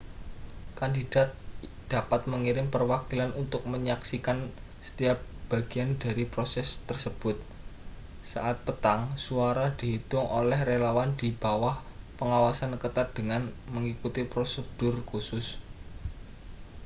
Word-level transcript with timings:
kandidat 0.79 1.29
dapat 1.93 2.21
mengirim 2.31 2.67
perwakilan 2.73 3.31
untuk 3.41 3.61
menyaksikan 3.73 4.37
setiap 4.87 5.17
bagian 5.51 5.89
dari 6.03 6.23
proses 6.33 6.67
tersebut 6.89 7.37
saat 8.31 8.57
petang 8.65 9.01
suara 9.25 9.67
dihitung 9.79 10.25
oleh 10.39 10.57
relawan 10.71 11.09
di 11.19 11.29
bawah 11.43 11.75
pengawasan 12.19 12.73
ketat 12.81 13.07
dengan 13.17 13.41
mengikuti 13.73 14.21
prosedur 14.31 14.95
khusus 15.09 15.45